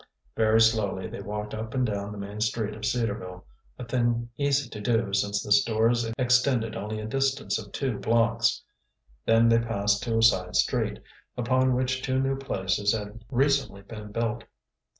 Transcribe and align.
Very 0.35 0.59
slowly 0.59 1.07
they 1.07 1.21
walked 1.21 1.53
up 1.53 1.75
and 1.75 1.85
down 1.85 2.11
the 2.11 2.17
main 2.17 2.41
street 2.41 2.73
of 2.73 2.87
Cedarville, 2.87 3.45
a 3.77 3.85
thing 3.85 4.31
easy 4.35 4.67
to 4.67 4.81
do, 4.81 5.13
since 5.13 5.43
the 5.43 5.51
stores 5.51 6.11
extended 6.17 6.75
only 6.75 6.99
a 6.99 7.05
distance 7.05 7.59
of 7.59 7.71
two 7.71 7.99
blocks. 7.99 8.63
Then 9.27 9.47
they 9.47 9.59
passed 9.59 10.01
to 10.05 10.17
a 10.17 10.23
side 10.23 10.55
street, 10.55 10.97
upon 11.37 11.75
which 11.75 12.01
two 12.01 12.19
new 12.19 12.35
places 12.35 12.93
had 12.97 13.23
recently 13.29 13.83
been 13.83 14.11
built. 14.11 14.43